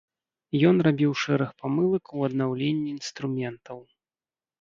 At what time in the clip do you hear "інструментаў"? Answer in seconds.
2.95-3.77